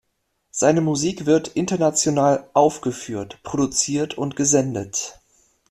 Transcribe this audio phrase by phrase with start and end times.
[0.49, 5.21] Seine Musik wird international aufgeführt, produziert und gesendet.